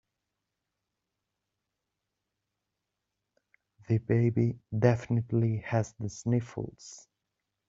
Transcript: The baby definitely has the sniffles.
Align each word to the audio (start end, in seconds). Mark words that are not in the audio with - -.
The 3.87 3.99
baby 3.99 4.57
definitely 4.79 5.57
has 5.57 5.93
the 5.99 6.09
sniffles. 6.09 7.07